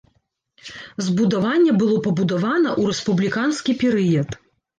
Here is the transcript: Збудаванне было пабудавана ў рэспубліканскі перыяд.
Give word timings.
Збудаванне 1.07 1.75
было 1.81 1.95
пабудавана 2.07 2.69
ў 2.73 2.95
рэспубліканскі 2.95 3.71
перыяд. 3.85 4.29